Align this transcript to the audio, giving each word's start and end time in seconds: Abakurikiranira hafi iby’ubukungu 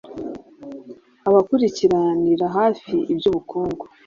Abakurikiranira 1.27 2.45
hafi 2.57 2.95
iby’ubukungu 3.11 3.83